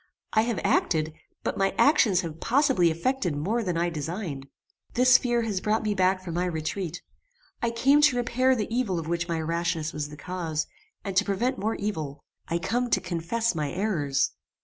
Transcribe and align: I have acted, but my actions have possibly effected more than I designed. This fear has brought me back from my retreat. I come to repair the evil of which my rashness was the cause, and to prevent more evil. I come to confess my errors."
I 0.33 0.41
have 0.41 0.59
acted, 0.63 1.13
but 1.43 1.59
my 1.59 1.75
actions 1.77 2.21
have 2.21 2.39
possibly 2.39 2.89
effected 2.89 3.35
more 3.35 3.61
than 3.61 3.77
I 3.77 3.91
designed. 3.91 4.47
This 4.95 5.19
fear 5.19 5.43
has 5.43 5.61
brought 5.61 5.83
me 5.83 5.93
back 5.93 6.23
from 6.25 6.33
my 6.33 6.45
retreat. 6.45 7.03
I 7.61 7.69
come 7.69 8.01
to 8.01 8.17
repair 8.17 8.55
the 8.55 8.75
evil 8.75 8.97
of 8.97 9.07
which 9.07 9.27
my 9.27 9.39
rashness 9.39 9.93
was 9.93 10.09
the 10.09 10.17
cause, 10.17 10.65
and 11.03 11.15
to 11.17 11.23
prevent 11.23 11.59
more 11.59 11.75
evil. 11.75 12.23
I 12.47 12.57
come 12.57 12.89
to 12.89 12.99
confess 12.99 13.53
my 13.53 13.71
errors." 13.71 14.31